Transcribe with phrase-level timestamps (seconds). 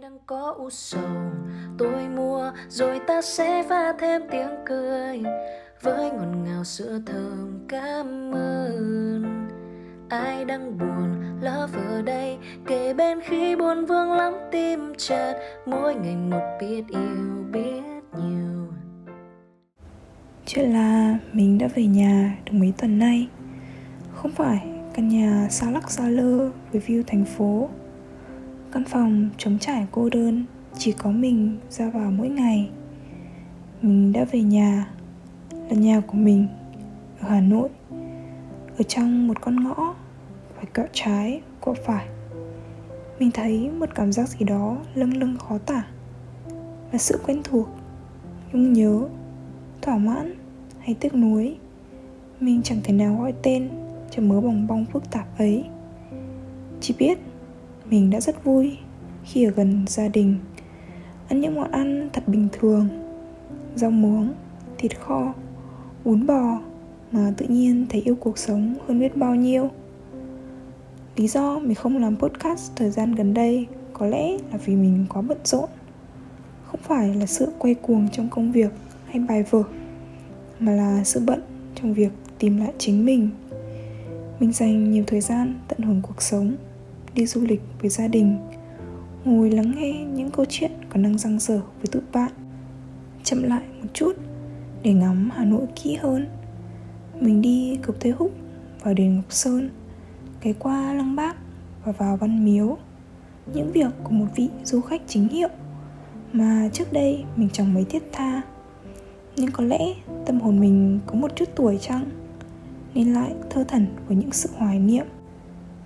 [0.00, 1.32] ai đang có u sầu.
[1.78, 5.22] Tôi mua rồi ta sẽ pha thêm tiếng cười
[5.82, 9.48] với ngọt ngào sữa thơm cảm ơn.
[10.08, 15.34] Ai đang buồn, lỡ ở đây kề bên khi buồn vương lắm tim chợt.
[15.66, 17.82] Mỗi ngày một biết yêu, biết
[18.18, 18.72] nhiều.
[20.46, 23.28] Chuyện là mình đã về nhà được mấy tuần nay?
[24.14, 27.68] Không phải, căn nhà xa lắc xa lơ với view thành phố.
[28.72, 30.44] Căn phòng trống trải cô đơn
[30.78, 32.70] Chỉ có mình ra vào mỗi ngày.
[33.82, 34.86] Mình đã về nhà
[35.50, 36.46] Là nhà của mình
[37.20, 37.68] Ở Hà Nội.
[38.78, 39.94] Ở trong một con ngõ
[40.56, 42.06] Phải quẹo trái, quẹo phải.
[43.18, 45.86] Mình thấy một cảm giác gì đó lâng lâng khó tả
[46.92, 47.68] Là sự quen thuộc
[48.52, 49.08] Nhung nhớ
[49.82, 50.34] Thỏa mãn
[50.80, 51.56] hay tiếc nuối.
[52.40, 53.68] Mình chẳng thể nào gọi tên
[54.10, 55.64] cho mớ bong bong phức tạp ấy.
[56.80, 57.18] Chỉ biết
[57.90, 58.78] mình đã rất vui
[59.24, 60.36] khi ở gần gia đình.
[61.28, 62.88] Ăn những món ăn thật bình thường
[63.74, 64.32] Rau muống,
[64.78, 65.34] thịt kho,
[66.04, 66.60] bún bò
[67.12, 69.70] Mà tự nhiên thấy yêu cuộc sống hơn biết bao nhiêu.
[71.16, 75.06] Lý do mình không làm podcast thời gian gần đây Có lẽ là vì mình
[75.08, 75.68] quá bận rộn.
[76.64, 78.72] Không phải là sự quay cuồng trong công việc
[79.06, 79.62] hay bài vở
[80.60, 81.42] Mà là sự bận
[81.74, 83.30] trong việc tìm lại chính mình.
[84.40, 86.56] Mình dành nhiều thời gian tận hưởng cuộc sống
[87.14, 88.38] đi du lịch với gia đình,
[89.24, 92.32] ngồi lắng nghe những câu chuyện còn đang răng dở với tụi bạn.
[93.24, 94.12] Chậm lại một chút
[94.82, 96.26] để ngắm hà nội kỹ hơn.
[97.20, 98.32] Mình đi Cực Thế Húc
[98.82, 99.70] vào đền Ngọc Sơn,
[100.42, 101.36] ghé qua Lăng Bác
[101.84, 102.76] và vào Văn Miếu.
[103.54, 105.48] Những việc của một vị du khách chính hiệu
[106.32, 108.42] mà trước đây mình chẳng mấy thiết tha.
[109.36, 109.94] Nhưng có lẽ
[110.26, 112.04] tâm hồn mình có một chút tuổi chăng,
[112.94, 115.06] nên lại thơ thẩn với những sự hoài niệm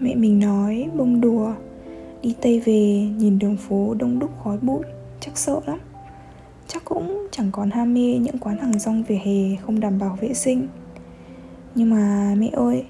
[0.00, 1.52] mẹ mình nói, bông đùa.
[2.22, 4.82] Đi tây về, nhìn đường phố đông đúc khói bụi,
[5.20, 5.78] chắc sợ lắm.
[6.68, 10.18] Chắc cũng chẳng còn ham mê những quán hàng rong về hè không đảm bảo
[10.20, 10.68] vệ sinh.
[11.74, 12.84] Nhưng mà mẹ ơi,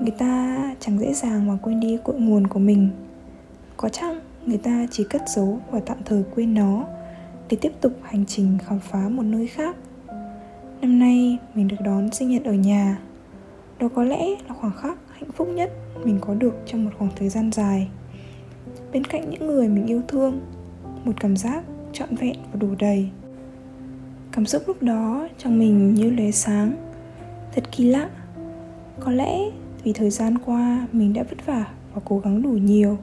[0.00, 2.88] người ta chẳng dễ dàng mà quên đi cội nguồn của mình.
[3.76, 6.84] Có chăng người ta chỉ cất giấu và tạm thời quên nó,
[7.50, 9.76] để tiếp tục hành trình khám phá một nơi khác?
[10.80, 12.98] Năm nay mình được đón sinh nhật ở nhà.
[13.78, 15.70] Đó có lẽ là khoảng khắc hạnh phúc nhất
[16.04, 17.88] mình có được trong một khoảng thời gian dài.
[18.92, 20.40] Bên cạnh những người mình yêu thương,
[21.04, 23.08] một cảm giác trọn vẹn và đủ đầy.
[24.32, 26.72] Cảm xúc lúc đó trong mình như lóe sáng,
[27.54, 28.10] thật kỳ lạ.
[29.00, 29.38] Có lẽ
[29.84, 32.98] vì thời gian qua mình đã vất vả và cố gắng đủ nhiều,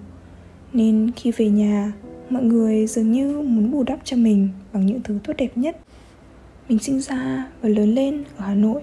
[0.74, 1.94] nên khi về nhà,
[2.30, 5.78] mọi người dường như muốn bù đắp cho mình bằng những thứ tốt đẹp nhất.
[6.70, 8.82] Mình sinh ra và lớn lên ở hà nội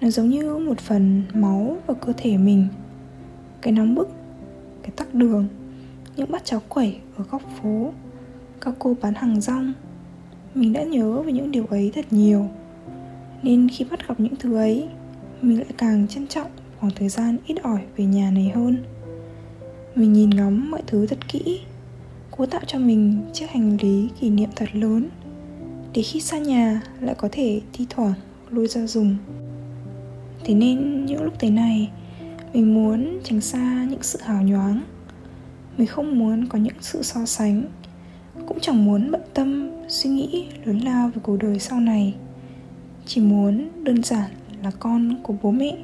[0.00, 2.66] nó giống như một phần máu vào cơ thể mình.
[3.60, 4.08] Cái nóng bức,
[4.82, 5.48] cái tắc đường,
[6.16, 7.92] những bát cháo quẩy ở góc phố,
[8.60, 9.72] các cô bán hàng rong.
[10.54, 12.48] Mình đã nhớ về những điều ấy thật nhiều.
[13.42, 14.88] Nên khi bắt gặp những thứ ấy,
[15.42, 16.50] mình lại càng trân trọng
[16.80, 18.76] khoảng thời gian ít ỏi về nhà này hơn.
[19.94, 21.60] Mình nhìn ngắm mọi thứ thật kỹ.
[22.30, 25.08] Cố tạo cho mình chiếc hành lý kỷ niệm thật lớn
[25.94, 28.14] để khi xa nhà lại có thể thi thoảng
[28.50, 29.16] lôi ra dùng
[30.44, 31.90] thế nên những lúc thế này,
[32.52, 34.82] mình muốn tránh xa những sự hào nhoáng.
[35.78, 37.62] Mình không muốn có những sự so sánh.
[38.46, 42.14] Cũng chẳng muốn bận tâm, suy nghĩ, lớn lao về cuộc đời sau này.
[43.06, 44.30] Chỉ muốn đơn giản
[44.62, 45.76] là con của bố mẹ.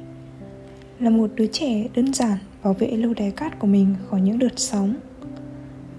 [0.99, 4.39] Là một đứa trẻ đơn giản bảo vệ lâu đài cát của mình khỏi những
[4.39, 4.95] đợt sóng.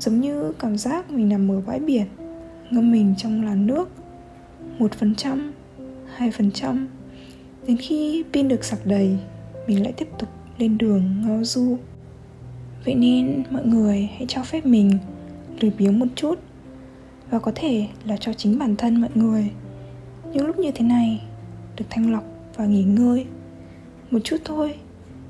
[0.00, 2.06] Giống như cảm giác mình nằm ở bãi biển,
[2.70, 3.90] ngâm mình trong làn nước.
[4.78, 5.52] Một phần trăm,
[6.14, 6.88] hai phần trăm
[7.68, 9.16] đến khi pin được sạc đầy,
[9.66, 11.76] mình lại tiếp tục lên đường ngao du.
[12.84, 14.98] Vậy nên mọi người hãy cho phép mình
[15.60, 16.38] lười biếng một chút
[17.30, 19.50] và có thể là cho chính bản thân mọi người.
[20.32, 21.22] Những lúc như thế này,
[21.76, 22.24] được thanh lọc
[22.56, 23.26] và nghỉ ngơi
[24.10, 24.74] một chút thôi.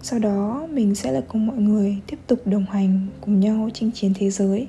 [0.03, 3.91] Sau đó, mình sẽ là cùng mọi người tiếp tục đồng hành cùng nhau chinh
[3.91, 4.69] chiến thế giới.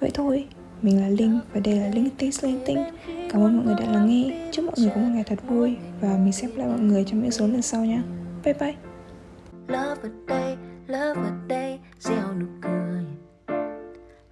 [0.00, 0.46] Vậy thôi
[0.82, 2.84] mình là linh và đây là linh tinh linh tinh.
[3.30, 4.48] Cảm ơn mọi người đã lắng nghe.
[4.52, 7.04] Chúc mọi người có một ngày thật vui và mình sẽ gặp lại mọi người
[7.04, 8.00] trong những số lần sau nhé.
[8.44, 8.74] Bye bye.
[9.68, 10.56] Love a day,
[10.86, 13.04] love a day, gieo nụ cười.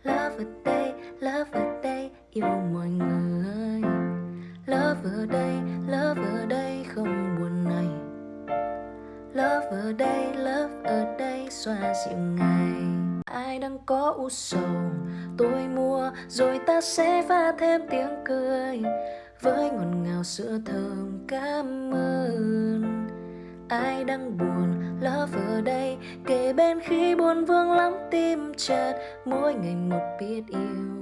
[0.04, 3.82] Love a day, love a day, yêu mọi người.
[4.66, 5.54] Love a day,
[5.88, 7.86] love a day, không buồn này
[9.34, 12.99] Love a day, love a day, xoa dịu ngày.
[13.30, 14.90] Ai đang có u sầu,
[15.38, 18.82] tôi mua Rồi ta sẽ pha thêm tiếng cười
[19.40, 23.06] Với ngọt ngào sữa thơm cảm ơn.
[23.68, 25.96] Ai đang buồn lỡ ở đây
[26.26, 28.94] kề bên khi buồn vương lắm tim chợt
[29.24, 30.99] mỗi ngày một biết yêu.